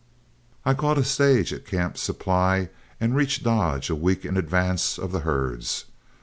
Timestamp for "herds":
5.19-5.85